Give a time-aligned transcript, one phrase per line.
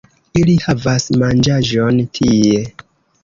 [0.39, 2.65] Ili havas manĝaĵon tie